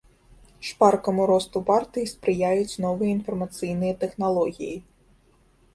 Шпаркаму 0.69 1.27
росту 1.31 1.61
партыі 1.69 2.09
спрыяюць 2.13 2.79
новыя 2.87 3.11
інфармацыйныя 3.19 3.93
тэхналогіі. 4.07 4.73